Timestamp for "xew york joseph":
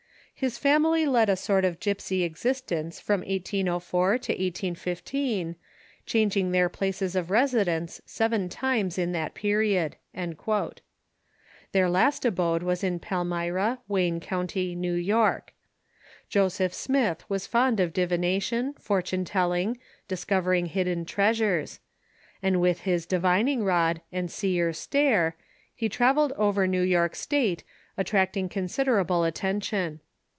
14.75-16.73